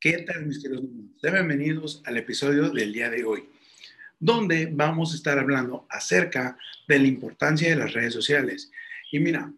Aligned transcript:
¿Qué 0.00 0.18
tal, 0.18 0.46
mis 0.46 0.62
queridos 0.62 0.84
niños? 0.84 1.20
Bienvenidos 1.20 2.02
al 2.04 2.18
episodio 2.18 2.70
del 2.70 2.92
día 2.92 3.10
de 3.10 3.24
hoy, 3.24 3.48
donde 4.20 4.68
vamos 4.72 5.12
a 5.12 5.16
estar 5.16 5.40
hablando 5.40 5.88
acerca 5.90 6.56
de 6.86 7.00
la 7.00 7.08
importancia 7.08 7.68
de 7.68 7.74
las 7.74 7.92
redes 7.94 8.14
sociales. 8.14 8.70
Y 9.10 9.18
mira, 9.18 9.52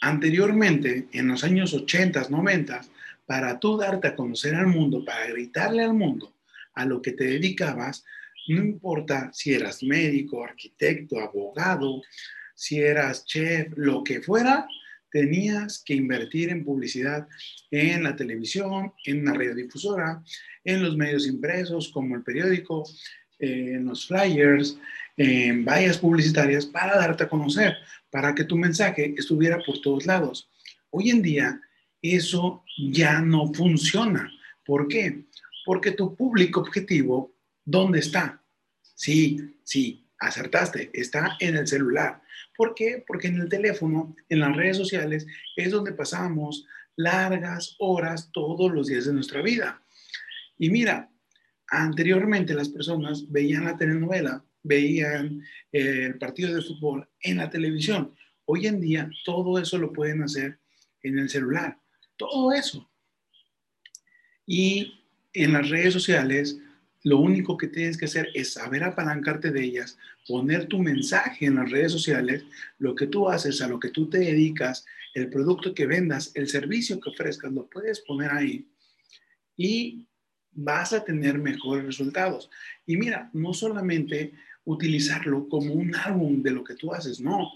anteriormente, 0.00 1.06
en 1.12 1.28
los 1.28 1.44
años 1.44 1.72
80, 1.72 2.30
90, 2.30 2.80
para 3.26 3.60
tú 3.60 3.76
darte 3.76 4.08
a 4.08 4.16
conocer 4.16 4.56
al 4.56 4.66
mundo, 4.66 5.04
para 5.04 5.24
gritarle 5.28 5.84
al 5.84 5.94
mundo 5.94 6.34
a 6.74 6.84
lo 6.84 7.00
que 7.00 7.12
te 7.12 7.22
dedicabas, 7.22 8.04
no 8.48 8.56
importa 8.56 9.30
si 9.32 9.54
eras 9.54 9.84
médico, 9.84 10.42
arquitecto, 10.42 11.20
abogado, 11.20 12.02
si 12.56 12.80
eras 12.80 13.24
chef, 13.24 13.68
lo 13.76 14.02
que 14.02 14.20
fuera, 14.20 14.66
tenías 15.14 15.80
que 15.86 15.94
invertir 15.94 16.50
en 16.50 16.64
publicidad 16.64 17.28
en 17.70 18.02
la 18.02 18.16
televisión, 18.16 18.92
en 19.04 19.24
la 19.24 19.32
radiodifusora, 19.32 20.20
en 20.64 20.82
los 20.82 20.96
medios 20.96 21.28
impresos 21.28 21.88
como 21.90 22.16
el 22.16 22.24
periódico, 22.24 22.82
en 23.38 23.84
los 23.84 24.08
flyers, 24.08 24.76
en 25.16 25.64
vallas 25.64 25.98
publicitarias 25.98 26.66
para 26.66 26.96
darte 26.96 27.22
a 27.22 27.28
conocer, 27.28 27.76
para 28.10 28.34
que 28.34 28.42
tu 28.42 28.56
mensaje 28.56 29.14
estuviera 29.16 29.60
por 29.64 29.80
todos 29.80 30.04
lados. 30.04 30.50
Hoy 30.90 31.10
en 31.10 31.22
día 31.22 31.60
eso 32.02 32.64
ya 32.76 33.20
no 33.20 33.54
funciona. 33.54 34.28
¿Por 34.66 34.88
qué? 34.88 35.26
Porque 35.64 35.92
tu 35.92 36.16
público 36.16 36.58
objetivo, 36.58 37.36
¿dónde 37.64 38.00
está? 38.00 38.42
Sí, 38.96 39.38
sí, 39.62 40.03
acertaste, 40.26 40.90
está 40.92 41.36
en 41.40 41.56
el 41.56 41.66
celular. 41.66 42.22
¿Por 42.56 42.74
qué? 42.74 43.04
Porque 43.06 43.28
en 43.28 43.40
el 43.40 43.48
teléfono, 43.48 44.14
en 44.28 44.40
las 44.40 44.56
redes 44.56 44.76
sociales, 44.76 45.26
es 45.56 45.70
donde 45.70 45.92
pasamos 45.92 46.66
largas 46.96 47.76
horas 47.78 48.30
todos 48.32 48.72
los 48.72 48.86
días 48.86 49.06
de 49.06 49.12
nuestra 49.12 49.42
vida. 49.42 49.82
Y 50.58 50.70
mira, 50.70 51.10
anteriormente 51.68 52.54
las 52.54 52.68
personas 52.68 53.30
veían 53.30 53.64
la 53.64 53.76
telenovela, 53.76 54.44
veían 54.62 55.42
eh, 55.72 56.06
el 56.06 56.18
partido 56.18 56.54
de 56.54 56.62
fútbol 56.62 57.08
en 57.20 57.38
la 57.38 57.50
televisión. 57.50 58.14
Hoy 58.44 58.66
en 58.66 58.80
día 58.80 59.10
todo 59.24 59.58
eso 59.58 59.78
lo 59.78 59.92
pueden 59.92 60.22
hacer 60.22 60.58
en 61.02 61.18
el 61.18 61.28
celular. 61.28 61.78
Todo 62.16 62.52
eso. 62.52 62.88
Y 64.46 65.00
en 65.32 65.52
las 65.52 65.68
redes 65.68 65.92
sociales 65.92 66.58
lo 67.04 67.18
único 67.18 67.56
que 67.56 67.68
tienes 67.68 67.98
que 67.98 68.06
hacer 68.06 68.30
es 68.34 68.54
saber 68.54 68.82
apalancarte 68.82 69.50
de 69.50 69.62
ellas, 69.62 69.98
poner 70.26 70.66
tu 70.66 70.78
mensaje 70.78 71.46
en 71.46 71.56
las 71.56 71.70
redes 71.70 71.92
sociales, 71.92 72.44
lo 72.78 72.94
que 72.94 73.06
tú 73.06 73.28
haces, 73.28 73.60
a 73.60 73.68
lo 73.68 73.78
que 73.78 73.90
tú 73.90 74.08
te 74.08 74.18
dedicas, 74.18 74.86
el 75.12 75.28
producto 75.28 75.74
que 75.74 75.86
vendas, 75.86 76.32
el 76.34 76.48
servicio 76.48 76.98
que 76.98 77.10
ofrezcas, 77.10 77.52
lo 77.52 77.68
puedes 77.68 78.00
poner 78.00 78.32
ahí 78.32 78.66
y 79.56 80.06
vas 80.50 80.94
a 80.94 81.04
tener 81.04 81.38
mejores 81.38 81.84
resultados. 81.84 82.50
Y 82.86 82.96
mira, 82.96 83.30
no 83.34 83.52
solamente 83.52 84.32
utilizarlo 84.64 85.46
como 85.48 85.74
un 85.74 85.94
álbum 85.94 86.42
de 86.42 86.52
lo 86.52 86.64
que 86.64 86.74
tú 86.74 86.94
haces, 86.94 87.20
no, 87.20 87.50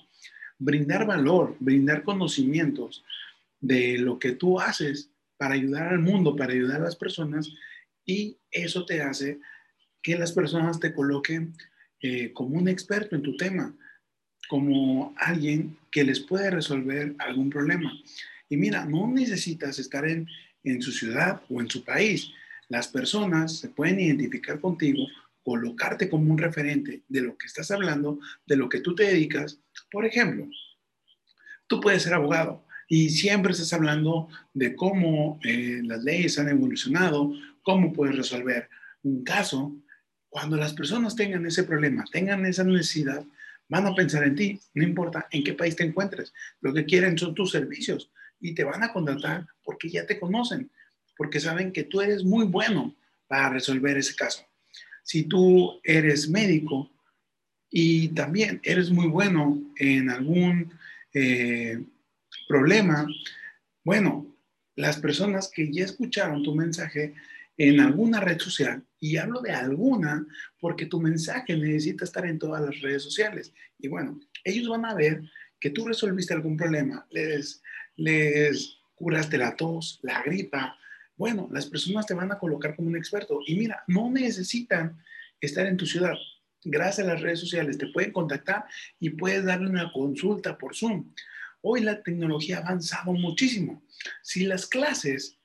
brindar 0.59 1.07
valor, 1.07 1.57
brindar 1.59 2.03
conocimientos 2.03 3.03
de 3.61 3.97
lo 3.97 4.19
que 4.19 4.33
tú 4.33 4.61
haces 4.61 5.11
para 5.39 5.55
ayudar 5.55 5.89
al 5.89 6.01
mundo, 6.01 6.37
para 6.37 6.53
ayudar 6.53 6.83
a 6.83 6.85
las 6.85 6.97
personas 6.97 7.51
y 8.09 8.39
eso 8.51 8.87
te 8.87 9.03
hace 9.03 9.39
que 10.03 10.17
las 10.17 10.33
personas 10.33 10.81
te 10.81 10.95
coloquen 10.95 11.53
eh, 12.01 12.33
como 12.33 12.57
un 12.57 12.67
experto 12.67 13.15
en 13.15 13.23
tu 13.23 13.37
tema, 13.37 13.77
como 14.49 15.15
alguien 15.19 15.77
que 15.93 16.05
les 16.05 16.19
puede 16.19 16.51
resolver 16.51 17.15
algún 17.19 17.51
problema. 17.51 17.93
Y 18.49 18.57
mira, 18.57 18.87
no 18.87 19.07
necesitas 19.09 19.79
estar 19.79 20.09
en, 20.09 20.27
en 20.65 20.81
su 20.81 20.91
ciudad 20.91 21.43
o 21.51 21.61
en 21.61 21.69
su 21.69 21.85
país. 21.85 22.31
Las 22.69 22.89
personas 22.89 23.59
se 23.59 23.69
pueden 23.69 24.01
identificar 24.01 24.59
contigo, 24.59 25.07
colocarte 25.43 26.09
como 26.09 26.33
un 26.33 26.39
referente 26.39 27.03
de 27.09 27.21
lo 27.21 27.37
que 27.37 27.47
estás 27.47 27.71
hablando, 27.71 28.21
de 28.47 28.57
lo 28.57 28.71
que 28.71 28.81
tú 28.81 28.95
te 28.95 29.03
dedicas. 29.03 29.61
Por 29.91 30.07
ejemplo, 30.07 30.49
tú 31.67 31.79
puedes 31.83 32.05
ser 32.05 32.15
abogado 32.15 32.65
y 32.89 33.11
siempre 33.11 33.53
estás 33.53 33.75
hablando 33.75 34.29
de 34.55 34.75
cómo 34.75 35.39
eh, 35.45 35.83
las 35.85 36.03
leyes 36.03 36.39
han 36.39 36.49
evolucionado, 36.49 37.35
cómo 37.69 37.93
puedes 37.93 38.17
resolver 38.17 38.67
un 39.03 39.23
caso. 39.25 39.77
Cuando 40.31 40.57
las 40.57 40.73
personas 40.73 41.15
tengan 41.15 41.45
ese 41.45 41.65
problema, 41.65 42.03
tengan 42.11 42.47
esa 42.47 42.65
necesidad, 42.65 43.23
van 43.69 43.87
a 43.87 43.95
pensar 43.95 44.25
en 44.25 44.35
ti, 44.35 44.59
no 44.73 44.85
importa 44.85 45.29
en 45.31 45.45
qué 45.45 45.53
país 45.53 45.77
te 45.77 45.85
encuentres. 45.85 46.33
Lo 46.63 46.73
que 46.73 46.87
quieren 46.87 47.19
son 47.19 47.35
tus 47.35 47.51
servicios 47.51 48.11
y 48.41 48.55
te 48.55 48.65
van 48.65 48.83
a 48.83 48.91
contratar 48.91 49.47
porque 49.63 49.91
ya 49.91 50.07
te 50.07 50.19
conocen, 50.19 50.71
porque 51.15 51.41
saben 51.41 51.71
que 51.71 51.85
tú 51.85 52.01
eres 52.01 52.25
muy 52.25 52.47
bueno 52.47 52.97
para 53.27 53.51
resolver 53.51 53.99
ese 53.99 54.17
caso. 54.17 54.47
Si 55.03 55.25
tú 55.25 55.79
eres 55.85 56.27
médico 56.27 56.91
y 57.69 58.09
también 58.15 58.63
eres 58.63 58.91
muy 58.91 59.09
bueno 59.09 59.61
en 59.77 60.09
algún 60.09 60.73
eh, 61.13 61.85
problema, 62.49 63.07
bueno, 63.85 64.27
las 64.75 64.97
personas 64.97 65.51
que 65.55 65.71
ya 65.71 65.85
escucharon 65.85 66.43
tu 66.43 66.55
mensaje 66.55 67.15
en 67.59 67.81
alguna 67.81 68.21
red 68.21 68.39
social, 68.39 68.85
y 69.01 69.17
hablo 69.17 69.41
de 69.41 69.51
alguna 69.51 70.25
porque 70.61 70.87
tu 70.87 71.01
mensaje 71.01 71.57
necesita 71.57 72.05
estar 72.05 72.25
en 72.25 72.39
todas 72.39 72.63
las 72.63 72.81
redes 72.81 73.03
sociales. 73.03 73.53
Y 73.79 73.89
bueno, 73.89 74.21
ellos 74.45 74.69
van 74.69 74.85
a 74.85 74.95
ver 74.95 75.23
que 75.61 75.71
tú 75.71 75.87
resolviste 75.87 76.35
algún 76.35 76.57
problema, 76.57 77.07
les, 77.11 77.61
les 77.97 78.79
curaste 78.95 79.39
la 79.39 79.57
tos, 79.57 79.99
la 80.03 80.23
gripa. 80.23 80.77
Bueno, 81.17 81.49
las 81.53 81.67
personas 81.67 82.07
te 82.07 82.15
van 82.15 82.31
a 82.31 82.39
colocar 82.39 82.77
como 82.77 82.89
un 82.89 82.97
experto. 82.97 83.41
Y 83.45 83.57
mira, 83.57 83.83
no 83.89 84.09
necesitan 84.09 84.97
estar 85.41 85.67
en 85.67 85.77
tu 85.77 85.85
ciudad. 85.85 86.15
Gracias 86.65 87.07
a 87.07 87.13
las 87.13 87.21
redes 87.21 87.41
sociales 87.41 87.79
te 87.79 87.89
pueden 87.89 88.13
contactar 88.13 88.65
y 89.01 89.11
puedes 89.11 89.45
darle 89.45 89.69
una 89.69 89.93
consulta 89.93 90.59
por 90.59 90.77
Zoom. 90.77 91.13
Hoy 91.61 91.81
la 91.81 92.03
tecnología 92.03 92.59
ha 92.59 92.61
avanzado 92.61 93.13
muchísimo. 93.13 93.83
Si 94.23 94.45
las 94.45 94.67
clases, 94.67 95.37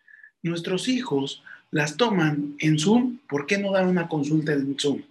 nuestros 0.44 0.88
hijos 0.88 1.44
las 1.74 1.98
toman 1.98 2.56
en 2.60 2.78
Zoom, 2.78 3.18
¿por 3.28 3.48
qué 3.48 3.58
no 3.58 3.72
dar 3.72 3.88
una 3.88 4.08
consulta 4.08 4.54
en 4.54 4.78
Zoom? 4.80 5.02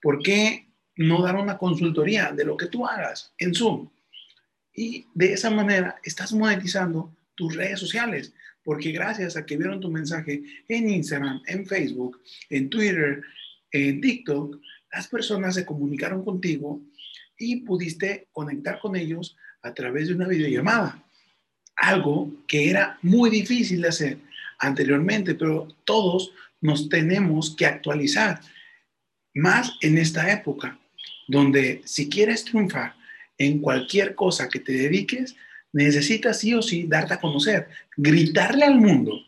¿Por 0.00 0.22
qué 0.22 0.66
no 0.96 1.20
dar 1.20 1.34
una 1.34 1.58
consultoría 1.58 2.30
de 2.30 2.44
lo 2.44 2.56
que 2.56 2.66
tú 2.66 2.86
hagas 2.86 3.32
en 3.38 3.52
Zoom? 3.52 3.88
Y 4.72 5.06
de 5.14 5.32
esa 5.32 5.50
manera 5.50 5.96
estás 6.04 6.32
monetizando 6.32 7.12
tus 7.34 7.56
redes 7.56 7.80
sociales, 7.80 8.32
porque 8.62 8.92
gracias 8.92 9.36
a 9.36 9.44
que 9.44 9.56
vieron 9.56 9.80
tu 9.80 9.90
mensaje 9.90 10.42
en 10.68 10.88
Instagram, 10.88 11.42
en 11.46 11.66
Facebook, 11.66 12.20
en 12.50 12.70
Twitter, 12.70 13.22
en 13.72 14.00
TikTok, 14.00 14.60
las 14.92 15.08
personas 15.08 15.56
se 15.56 15.66
comunicaron 15.66 16.24
contigo 16.24 16.80
y 17.36 17.56
pudiste 17.62 18.28
conectar 18.32 18.78
con 18.78 18.94
ellos 18.94 19.36
a 19.62 19.74
través 19.74 20.06
de 20.06 20.14
una 20.14 20.28
videollamada. 20.28 21.02
Algo 21.74 22.32
que 22.46 22.70
era 22.70 22.96
muy 23.02 23.28
difícil 23.28 23.82
de 23.82 23.88
hacer 23.88 24.18
anteriormente, 24.58 25.34
pero 25.34 25.68
todos 25.84 26.32
nos 26.60 26.88
tenemos 26.88 27.54
que 27.54 27.66
actualizar, 27.66 28.40
más 29.34 29.72
en 29.82 29.98
esta 29.98 30.32
época, 30.32 30.78
donde 31.28 31.82
si 31.84 32.08
quieres 32.08 32.44
triunfar 32.44 32.94
en 33.38 33.60
cualquier 33.60 34.14
cosa 34.14 34.48
que 34.48 34.60
te 34.60 34.72
dediques, 34.72 35.36
necesitas 35.72 36.40
sí 36.40 36.54
o 36.54 36.62
sí 36.62 36.86
darte 36.88 37.14
a 37.14 37.20
conocer, 37.20 37.68
gritarle 37.96 38.64
al 38.64 38.76
mundo 38.76 39.20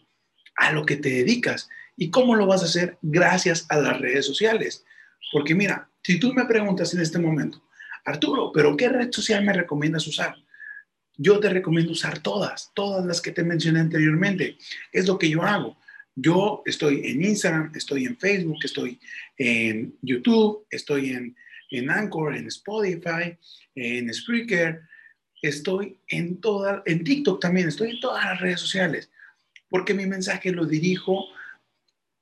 a 0.57 0.73
lo 0.73 0.87
que 0.87 0.97
te 0.97 1.11
dedicas. 1.11 1.69
¿Y 1.97 2.11
cómo 2.11 2.35
lo 2.35 2.47
vas 2.47 2.63
a 2.63 2.67
hacer? 2.67 2.97
Gracias 3.03 3.67
a 3.69 3.79
las 3.79 4.01
redes 4.01 4.25
sociales. 4.25 4.85
Porque 5.33 5.55
mira, 5.55 5.91
si 6.03 6.19
tú 6.19 6.33
me 6.33 6.47
preguntas 6.47 6.95
en 6.95 7.01
este 7.01 7.19
momento, 7.19 7.63
Arturo, 8.05 8.51
¿pero 8.53 8.77
qué 8.77 8.89
red 8.89 9.13
social 9.13 9.45
me 9.45 9.53
recomiendas 9.53 10.07
usar? 10.07 10.37
Yo 11.19 11.41
te 11.41 11.51
recomiendo 11.51 11.93
usar 11.93 12.21
todas, 12.21 12.71
todas 12.75 13.05
las 13.05 13.21
que 13.21 13.33
te 13.33 13.43
mencioné 13.43 13.81
anteriormente. 13.81 14.57
Es 14.93 15.07
lo 15.07 15.19
que 15.19 15.29
yo 15.29 15.43
hago. 15.43 15.77
Yo 16.15 16.63
estoy 16.65 17.03
en 17.05 17.25
Instagram, 17.25 17.73
estoy 17.75 18.07
en 18.07 18.17
Facebook, 18.17 18.59
estoy 18.63 18.99
en 19.37 19.95
YouTube, 20.01 20.65
estoy 20.71 21.11
en, 21.11 21.37
en 21.71 21.91
Anchor, 21.91 22.37
en 22.37 22.47
Spotify, 22.47 23.37
en 23.75 24.13
Spreaker, 24.15 24.81
estoy 25.43 25.99
en 26.09 26.41
toda, 26.41 26.83
en 26.87 27.05
TikTok 27.05 27.41
también, 27.41 27.69
estoy 27.69 27.91
en 27.91 28.01
todas 28.01 28.25
las 28.25 28.41
redes 28.41 28.61
sociales, 28.61 29.11
porque 29.69 29.95
mi 29.95 30.07
mensaje 30.07 30.51
lo 30.51 30.67
dirijo 30.67 31.27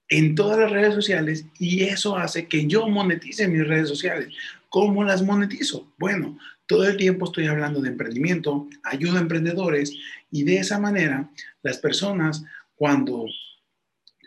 en 0.08 0.34
todas 0.34 0.58
las 0.58 0.70
redes 0.70 0.94
sociales 0.94 1.46
y 1.58 1.84
eso 1.84 2.16
hace 2.16 2.46
que 2.46 2.66
yo 2.66 2.88
monetice 2.88 3.48
mis 3.48 3.66
redes 3.66 3.88
sociales. 3.88 4.28
¿Cómo 4.68 5.04
las 5.04 5.22
monetizo? 5.22 5.92
Bueno, 5.98 6.38
todo 6.66 6.86
el 6.86 6.96
tiempo 6.96 7.26
estoy 7.26 7.46
hablando 7.46 7.80
de 7.80 7.88
emprendimiento, 7.88 8.68
ayuda 8.82 9.18
a 9.18 9.22
emprendedores 9.22 9.96
y 10.30 10.44
de 10.44 10.58
esa 10.58 10.78
manera 10.78 11.30
las 11.62 11.78
personas 11.78 12.44
cuando 12.74 13.26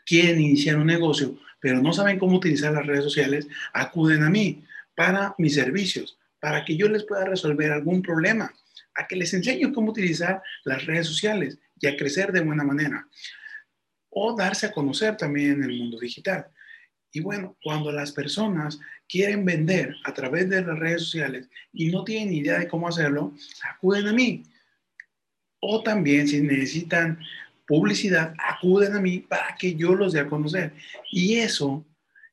quieren 0.06 0.41
iniciar 0.41 0.77
un 0.77 0.88
negocio, 0.88 1.38
pero 1.59 1.81
no 1.81 1.94
saben 1.94 2.18
cómo 2.18 2.38
utilizar 2.38 2.74
las 2.74 2.86
redes 2.86 3.03
sociales, 3.03 3.47
acuden 3.74 4.24
a 4.24 4.30
mí 4.30 4.63
para 4.95 5.36
mis 5.38 5.56
servicios, 5.56 6.18
para 6.39 6.65
que 6.65 6.75
yo 6.75 6.88
les 6.89 7.03
pueda 7.03 7.25
resolver 7.25 7.71
algún 7.71 8.01
problema, 8.01 8.53
a 8.95 9.07
que 9.07 9.15
les 9.15 9.33
enseño 9.33 9.71
cómo 9.74 9.91
utilizar 9.91 10.41
las 10.63 10.86
redes 10.86 11.07
sociales 11.07 11.59
y 11.80 11.88
a 11.88 11.95
crecer 11.95 12.31
de 12.31 12.41
buena 12.41 12.63
manera. 12.63 13.07
o 14.12 14.36
darse 14.36 14.65
a 14.65 14.71
conocer 14.71 15.15
también 15.18 15.51
en 15.51 15.69
el 15.69 15.77
mundo 15.77 16.00
digital. 16.00 16.47
Y 17.12 17.22
bueno, 17.22 17.58
cuando 17.64 17.92
las 17.92 18.12
personas 18.12 18.80
quieren 19.08 19.44
vender 19.44 19.96
a 20.04 20.14
través 20.14 20.50
de 20.50 20.62
las 20.62 20.78
redes 20.78 21.04
sociales 21.04 21.50
y 21.74 21.88
no 21.88 22.04
tienen 22.04 22.34
idea 22.34 22.60
de 22.60 22.68
cómo 22.68 22.88
hacerlo, 22.88 23.34
acuden 23.64 24.08
a 24.08 24.14
mí. 24.14 24.44
O 25.60 25.82
también 25.82 26.28
si 26.28 26.42
necesitan 26.42 27.20
publicidad, 27.68 28.34
acuden 28.38 28.96
a 28.96 29.02
mí 29.02 29.20
para 29.20 29.56
que 29.56 29.76
yo 29.76 29.96
los 29.96 30.14
dé 30.14 30.20
a 30.20 30.28
conocer. 30.28 30.74
Y 31.12 31.38
eso 31.38 31.86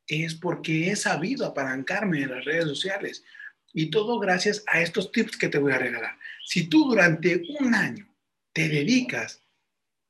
es 0.06 0.34
porque 0.34 0.90
he 0.90 0.96
sabido 0.96 1.46
apalancarme 1.46 2.22
en 2.22 2.30
las 2.30 2.44
redes 2.44 2.64
sociales. 2.64 3.24
Y 3.72 3.86
todo 3.86 4.18
gracias 4.18 4.62
a 4.66 4.80
estos 4.80 5.10
tips 5.10 5.36
que 5.36 5.48
te 5.48 5.58
voy 5.58 5.72
a 5.72 5.78
regalar. 5.78 6.16
Si 6.44 6.68
tú 6.68 6.88
durante 6.88 7.42
un 7.60 7.74
año 7.74 8.06
te 8.52 8.68
dedicas, 8.68 9.42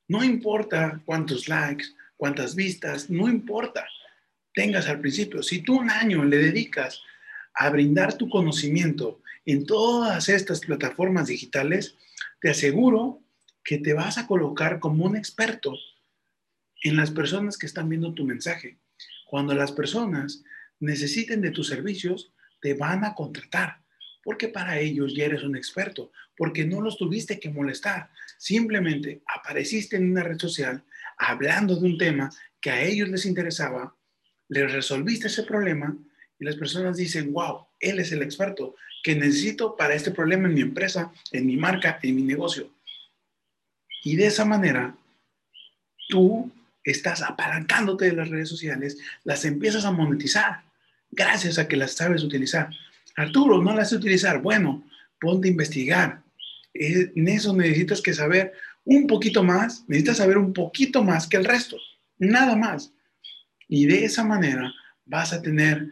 no 0.09 0.23
importa 0.23 1.01
cuántos 1.05 1.49
likes, 1.49 1.87
cuántas 2.17 2.55
vistas, 2.55 3.11
no 3.11 3.29
importa 3.29 3.87
tengas 4.57 4.89
al 4.89 5.01
principio, 5.01 5.43
si 5.43 5.61
tú 5.61 5.79
un 5.79 5.91
año 5.91 6.25
le 6.25 6.39
dedicas 6.39 7.03
a 7.53 7.69
brindar 7.69 8.17
tu 8.17 8.31
conocimiento 8.31 9.21
en 9.45 9.67
todas 9.67 10.31
estas 10.31 10.61
plataformas 10.61 11.27
digitales, 11.27 11.95
te 12.41 12.49
aseguro 12.49 13.21
que 13.63 13.77
te 13.77 13.93
vas 13.93 14.17
a 14.17 14.27
colocar 14.27 14.81
como 14.81 15.05
un 15.05 15.15
experto 15.15 15.75
en 16.83 16.97
las 16.97 17.11
personas 17.11 17.59
que 17.59 17.67
están 17.67 17.91
viendo 17.91 18.15
tu 18.15 18.25
mensaje. 18.25 18.79
Cuando 19.27 19.55
las 19.55 19.73
personas 19.73 20.43
necesiten 20.81 21.43
de 21.43 21.51
tus 21.51 21.69
servicios, 21.69 22.33
te 22.63 22.73
van 22.73 23.05
a 23.05 23.15
contratar, 23.15 23.83
porque 24.25 24.49
para 24.49 24.79
ellos 24.79 25.15
ya 25.15 25.27
eres 25.27 25.43
un 25.43 25.55
experto, 25.55 26.13
porque 26.35 26.65
no 26.65 26.81
los 26.81 26.97
tuviste 26.97 27.39
que 27.39 27.51
molestar, 27.51 28.09
simplemente 28.39 29.21
apareciste 29.27 29.97
en 29.97 30.13
una 30.13 30.23
red 30.23 30.39
social 30.39 30.83
hablando 31.19 31.77
de 31.77 31.87
un 31.87 31.99
tema 31.99 32.31
que 32.59 32.71
a 32.71 32.83
ellos 32.83 33.11
les 33.11 33.27
interesaba, 33.27 33.95
les 34.49 34.73
resolviste 34.73 35.27
ese 35.27 35.43
problema 35.43 35.97
y 36.39 36.45
las 36.45 36.57
personas 36.57 36.97
dicen, 36.97 37.33
wow, 37.33 37.67
él 37.81 37.99
es 37.99 38.13
el 38.13 38.23
experto 38.23 38.75
que 39.03 39.15
necesito 39.15 39.77
para 39.77 39.95
este 39.95 40.11
problema 40.11 40.49
en 40.49 40.55
mi 40.55 40.61
empresa, 40.61 41.13
en 41.33 41.47
mi 41.47 41.57
marca, 41.57 41.99
en 42.03 42.17
mi 42.17 42.23
negocio. 42.23 42.71
Y 44.05 44.17
de 44.17 44.27
esa 44.27 44.45
manera, 44.45 44.97
tú 46.09 46.53
estás 46.85 47.23
apalancándote 47.23 48.07
de 48.07 48.13
las 48.13 48.29
redes 48.29 48.49
sociales, 48.49 48.99
las 49.25 49.45
empiezas 49.45 49.85
a 49.85 49.91
monetizar 49.91 50.63
gracias 51.11 51.59
a 51.59 51.67
que 51.67 51.77
las 51.77 51.93
sabes 51.93 52.23
utilizar. 52.23 52.71
Arturo, 53.17 53.63
no 53.63 53.75
las 53.75 53.91
sé 53.91 53.97
utilizar. 53.97 54.43
Bueno, 54.43 54.85
ponte 55.21 55.49
a 55.49 55.51
investigar. 55.51 56.23
En 56.75 57.29
eso 57.29 57.55
necesitas 57.57 58.03
que 58.03 58.13
saber 58.13 58.53
un 58.85 59.07
poquito 59.07 59.43
más, 59.43 59.85
necesitas 59.89 60.19
saber 60.19 60.37
un 60.39 60.53
poquito 60.53 61.03
más 61.03 61.27
que 61.27 61.39
el 61.39 61.45
resto, 61.45 61.77
nada 62.19 62.55
más. 62.55 62.93
Y 63.69 63.87
de 63.87 64.05
esa 64.05 64.25
manera 64.25 64.73
vas 65.05 65.33
a 65.33 65.43
tener 65.43 65.89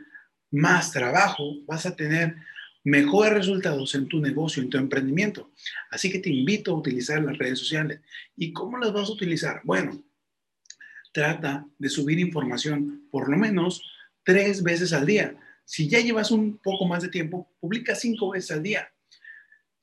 más 0.50 0.93
trabajo, 0.93 1.56
vas 1.67 1.87
a 1.87 1.97
tener 1.97 2.37
mejores 2.85 3.32
resultados 3.32 3.94
en 3.94 4.09
tu 4.09 4.21
negocio, 4.21 4.62
en 4.62 4.71
tu 4.71 4.76
emprendimiento. 4.76 5.50
Así 5.91 6.11
que 6.11 6.19
te 6.19 6.31
invito 6.31 6.71
a 6.71 6.76
utilizar 6.76 7.23
las 7.23 7.38
redes 7.38 7.59
sociales. 7.59 8.00
¿Y 8.37 8.53
cómo 8.53 8.79
las 8.79 8.93
vas 8.93 9.09
a 9.09 9.12
utilizar? 9.12 9.62
Bueno, 9.65 10.05
trata 11.12 11.67
de 11.79 11.88
subir 11.88 12.19
información 12.19 13.09
por 13.11 13.31
lo 13.31 13.37
menos 13.37 13.82
tres 14.23 14.62
veces 14.62 14.93
al 14.93 15.06
día. 15.06 15.35
Si 15.65 15.88
ya 15.88 16.00
llevas 16.00 16.31
un 16.31 16.59
poco 16.59 16.87
más 16.87 17.03
de 17.03 17.09
tiempo, 17.09 17.50
publica 17.59 17.94
cinco 17.94 18.31
veces 18.31 18.50
al 18.50 18.62
día. 18.62 18.93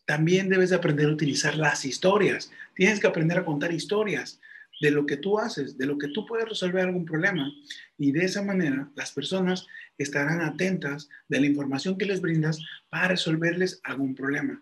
También 0.06 0.50
debes 0.50 0.70
de 0.70 0.76
aprender 0.76 1.08
a 1.08 1.14
utilizar 1.14 1.56
las 1.56 1.86
historias. 1.86 2.52
Tienes 2.76 3.00
que 3.00 3.08
aprender 3.08 3.40
a 3.40 3.46
contar 3.46 3.74
historias 3.74 4.40
de 4.82 4.92
lo 4.92 5.06
que 5.06 5.18
tú 5.18 5.38
haces, 5.40 5.78
de 5.78 5.86
lo 5.86 5.98
que 5.98 6.08
tú 6.08 6.26
puedes 6.26 6.50
resolver 6.50 6.86
algún 6.86 7.06
problema. 7.06 7.50
Y 7.98 8.12
de 8.12 8.26
esa 8.26 8.42
manera 8.42 8.92
las 8.96 9.12
personas 9.12 9.68
estarán 9.98 10.42
atentas 10.42 11.08
de 11.30 11.40
la 11.40 11.46
información 11.46 11.98
que 11.98 12.08
les 12.08 12.20
brindas 12.20 12.60
para 12.90 13.10
resolverles 13.10 13.80
algún 13.84 14.16
problema. 14.16 14.62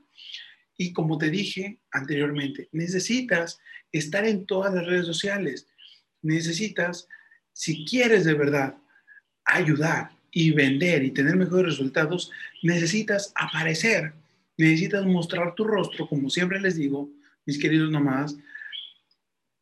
Y 0.77 0.92
como 0.92 1.18
te 1.18 1.30
dije 1.30 1.80
anteriormente, 1.92 2.68
necesitas 2.74 3.60
estar 3.94 4.25
en 4.25 4.45
todas 4.45 4.74
las 4.74 4.86
redes 4.86 5.06
sociales. 5.06 5.68
Necesitas, 6.21 7.07
si 7.54 7.86
quieres 7.86 8.25
de 8.25 8.33
verdad 8.33 8.75
ayudar 9.45 10.12
y 10.31 10.51
vender 10.51 11.04
y 11.04 11.12
tener 11.12 11.38
mejores 11.38 11.77
resultados, 11.77 12.30
necesitas 12.62 13.31
aparecer, 13.36 14.13
necesitas 14.57 15.06
mostrar 15.06 15.56
tu 15.56 15.63
rostro, 15.63 16.07
como 16.07 16.30
siempre 16.30 16.60
les 16.60 16.75
digo, 16.75 17.10
mis 17.45 17.57
queridos 17.57 17.89
nomás, 17.89 18.36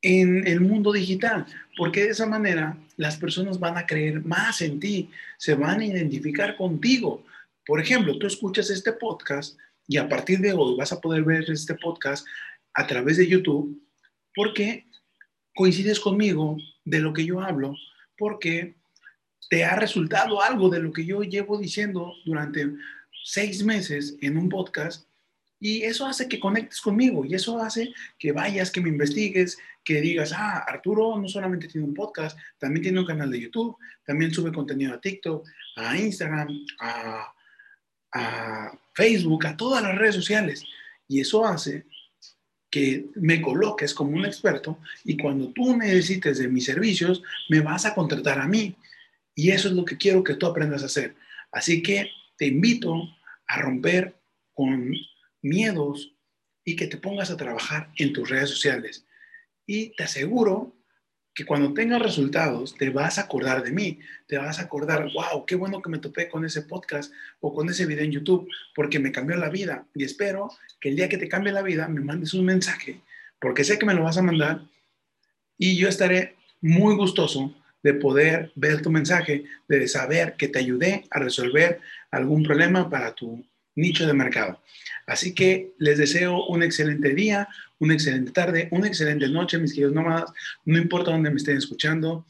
en 0.02 0.48
el 0.48 0.62
mundo 0.62 0.92
digital, 0.92 1.46
porque 1.76 2.04
de 2.04 2.10
esa 2.10 2.26
manera 2.26 2.78
las 2.98 3.18
personas 3.18 3.60
van 3.60 3.78
a 3.78 3.86
creer 3.86 4.24
más 4.24 4.62
en 4.62 4.80
ti, 4.80 5.10
se 5.38 5.56
van 5.56 5.80
a 5.80 5.86
identificar 5.86 6.56
contigo. 6.56 7.26
Por 7.66 7.80
ejemplo, 7.80 8.18
tú 8.18 8.28
escuchas 8.28 8.70
este 8.70 8.94
podcast 8.94 9.58
y 9.88 9.98
a 9.98 10.08
partir 10.08 10.40
de 10.40 10.54
hoy 10.54 10.76
vas 10.78 10.92
a 10.92 11.02
poder 11.02 11.24
ver 11.24 11.50
este 11.50 11.76
podcast 11.76 12.26
a 12.74 12.86
través 12.86 13.18
de 13.18 13.28
YouTube 13.28 13.82
porque 14.36 14.86
coincides 15.56 16.00
conmigo 16.00 16.58
de 16.86 17.00
lo 17.00 17.12
que 17.12 17.26
yo 17.26 17.42
hablo, 17.42 17.76
porque 18.18 18.76
te 19.50 19.66
ha 19.66 19.76
resultado 19.76 20.42
algo 20.42 20.70
de 20.70 20.80
lo 20.80 20.92
que 20.94 21.06
yo 21.06 21.24
llevo 21.24 21.58
diciendo 21.58 22.14
durante 22.24 22.68
seis 23.24 23.64
meses 23.64 24.16
en 24.22 24.38
un 24.38 24.50
podcast 24.50 25.07
y 25.60 25.84
eso 25.84 26.06
hace 26.06 26.28
que 26.28 26.40
conectes 26.40 26.82
conmigo 26.82 27.26
y 27.26 27.34
eso 27.34 27.60
hace 27.60 27.94
que 28.20 28.32
vayas, 28.32 28.70
que 28.70 28.82
me 28.82 28.90
investigues, 28.90 29.58
que 29.84 30.02
digas, 30.02 30.32
ah, 30.34 30.66
Arturo 30.68 31.20
no 31.20 31.28
solamente 31.28 31.68
tiene 31.68 31.88
un 31.88 31.94
podcast, 31.94 32.38
también 32.60 32.84
tiene 32.84 33.00
un 33.00 33.06
canal 33.06 33.32
de 33.32 33.40
YouTube, 33.40 33.76
también 34.06 34.32
sube 34.32 34.52
contenido 34.52 34.94
a 34.94 35.02
TikTok, 35.02 35.48
a 35.78 35.98
Instagram, 35.98 36.50
a, 36.80 37.34
Facebook, 38.94 39.46
a 39.46 39.56
todas 39.56 39.84
las 39.84 39.96
redes 39.96 40.16
sociales. 40.16 40.64
Y 41.08 41.22
eso 41.22 41.46
hace 41.46 41.86
que 42.70 43.06
me 43.16 43.42
coloques 43.42 43.94
como 43.94 44.12
un 44.12 44.26
experto 44.26 44.80
y 45.04 45.16
cuando 45.16 45.50
tú 45.50 45.78
necesites 45.78 46.40
de 46.40 46.48
mis 46.48 46.66
servicios, 46.66 47.22
me 47.50 47.60
vas 47.60 47.86
a 47.86 47.94
contratar 47.94 48.40
a 48.40 48.48
mí. 48.48 48.76
Y 49.36 49.52
eso 49.52 49.68
es 49.68 49.76
lo 49.76 49.86
que 49.86 49.98
quiero 49.98 50.24
que 50.24 50.34
tú 50.34 50.48
aprendas 50.48 50.82
a 50.82 50.88
hacer. 50.88 51.16
Así 51.52 51.84
que 51.84 52.10
te 52.38 52.48
invito 52.48 53.08
a 53.48 53.62
romper 53.62 54.16
con 54.54 54.92
miedos 55.48 56.14
y 56.64 56.76
que 56.76 56.88
te 56.88 56.98
pongas 56.98 57.32
a 57.32 57.38
trabajar 57.38 57.90
en 57.98 58.14
tus 58.14 58.30
redes 58.30 58.50
sociales. 58.50 59.06
Y 59.66 59.96
te 59.96 60.04
aseguro 60.04 60.76
que 61.34 61.46
cuando 61.46 61.74
tengas 61.74 62.02
resultados 62.02 62.76
te 62.76 62.90
vas 62.90 63.18
a 63.18 63.22
acordar 63.22 63.64
de 63.64 63.72
mí, 63.72 64.00
te 64.28 64.38
vas 64.38 64.58
a 64.58 64.64
acordar, 64.64 65.08
wow, 65.14 65.46
qué 65.46 65.56
bueno 65.56 65.82
que 65.82 65.90
me 65.90 66.00
topé 66.00 66.30
con 66.30 66.44
ese 66.44 66.64
podcast 66.64 67.14
o 67.40 67.54
con 67.54 67.70
ese 67.70 67.86
video 67.86 68.04
en 68.04 68.12
YouTube, 68.12 68.50
porque 68.74 68.98
me 68.98 69.12
cambió 69.12 69.38
la 69.38 69.50
vida. 69.50 69.86
Y 69.94 70.04
espero 70.04 70.50
que 70.80 70.90
el 70.90 70.96
día 70.96 71.08
que 71.08 71.20
te 71.20 71.30
cambie 71.30 71.54
la 71.54 71.62
vida 71.62 71.88
me 71.88 72.02
mandes 72.02 72.34
un 72.34 72.44
mensaje, 72.44 73.02
porque 73.40 73.64
sé 73.64 73.78
que 73.78 73.86
me 73.86 73.94
lo 73.94 74.04
vas 74.04 74.18
a 74.18 74.24
mandar 74.24 74.62
y 75.58 75.78
yo 75.78 75.88
estaré 75.88 76.36
muy 76.60 76.96
gustoso 76.96 77.56
de 77.84 77.94
poder 77.94 78.52
ver 78.56 78.82
tu 78.82 78.90
mensaje, 78.90 79.46
de 79.68 79.88
saber 79.88 80.36
que 80.38 80.48
te 80.48 80.60
ayudé 80.60 81.06
a 81.12 81.20
resolver 81.20 81.80
algún 82.12 82.44
problema 82.44 82.90
para 82.90 83.14
tu 83.14 83.46
nicho 83.78 84.06
de 84.06 84.14
mercado. 84.14 84.62
Así 85.06 85.34
que 85.34 85.74
les 85.78 85.98
deseo 85.98 86.46
un 86.48 86.64
excelente 86.64 87.14
día, 87.14 87.48
una 87.80 87.94
excelente 87.94 88.32
tarde, 88.32 88.68
una 88.72 88.88
excelente 88.88 89.30
noche, 89.30 89.58
mis 89.58 89.72
queridos 89.72 89.94
nómadas. 89.94 90.32
No 90.66 90.78
importa 90.78 91.12
dónde 91.12 91.30
me 91.30 91.38
estén 91.38 91.58
escuchando, 91.58 92.26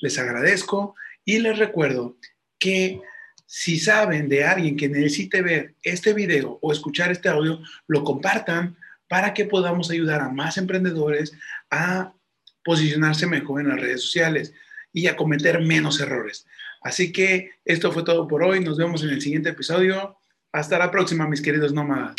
les 0.00 0.18
agradezco 0.18 0.94
y 1.24 1.38
les 1.40 1.58
recuerdo 1.58 2.16
que 2.58 3.00
si 3.44 3.78
saben 3.78 4.30
de 4.30 4.44
alguien 4.44 4.78
que 4.78 4.88
necesite 4.88 5.42
ver 5.42 5.74
este 5.82 6.14
video 6.14 6.58
o 6.62 6.72
escuchar 6.72 7.12
este 7.12 7.28
audio, 7.28 7.60
lo 7.86 8.02
compartan 8.02 8.78
para 9.08 9.34
que 9.34 9.44
podamos 9.44 9.90
ayudar 9.90 10.22
a 10.22 10.30
más 10.30 10.56
emprendedores 10.56 11.34
a 11.70 12.14
posicionarse 12.64 13.26
mejor 13.26 13.60
en 13.60 13.68
las 13.68 13.80
redes 13.80 14.00
sociales 14.00 14.54
y 14.90 15.06
a 15.06 15.16
cometer 15.16 15.60
menos 15.60 16.00
errores. 16.00 16.46
Así 16.80 17.12
que 17.12 17.50
esto 17.64 17.92
fue 17.92 18.04
todo 18.04 18.26
por 18.26 18.42
hoy. 18.42 18.60
Nos 18.60 18.78
vemos 18.78 19.02
en 19.02 19.10
el 19.10 19.20
siguiente 19.20 19.50
episodio. 19.50 20.16
Hasta 20.52 20.78
la 20.78 20.90
próxima, 20.90 21.26
mis 21.26 21.40
queridos 21.40 21.72
nómadas. 21.72 22.10